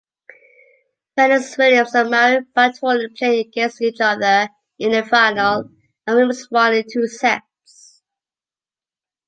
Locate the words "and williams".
6.07-6.49